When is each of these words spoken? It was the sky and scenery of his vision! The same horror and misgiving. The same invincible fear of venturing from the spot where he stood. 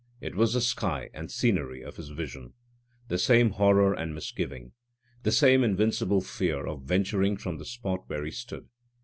It 0.19 0.33
was 0.33 0.53
the 0.53 0.61
sky 0.61 1.11
and 1.13 1.29
scenery 1.29 1.83
of 1.83 1.97
his 1.97 2.09
vision! 2.09 2.53
The 3.09 3.19
same 3.19 3.51
horror 3.51 3.93
and 3.93 4.15
misgiving. 4.15 4.71
The 5.21 5.31
same 5.31 5.63
invincible 5.63 6.21
fear 6.21 6.65
of 6.65 6.81
venturing 6.85 7.37
from 7.37 7.59
the 7.59 7.65
spot 7.65 8.05
where 8.09 8.25
he 8.25 8.31
stood. 8.31 8.67